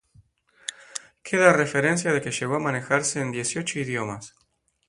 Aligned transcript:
Queda 1.27 1.53
referencia 1.63 2.11
de 2.15 2.21
que 2.23 2.31
llegó 2.37 2.55
a 2.55 2.65
manejarse 2.67 3.21
en 3.21 3.31
dieciocho 3.31 3.77
idiomas. 3.77 4.33